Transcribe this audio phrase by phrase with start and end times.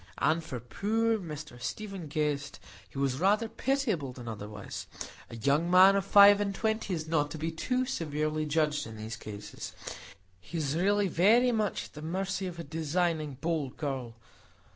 [0.17, 2.59] As for poor Mr Stephen Guest,
[2.89, 4.87] he was rather pitiable than otherwise;
[5.29, 8.97] a young man of five and twenty is not to be too severely judged in
[8.97, 14.15] these cases,—he is really very much at the mercy of a designing, bold girl.